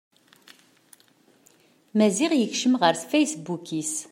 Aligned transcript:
Maziɣ 1.97 2.31
yekcem 2.35 2.73
ɣer 2.81 2.95
fasebbuk-is. 3.09 3.93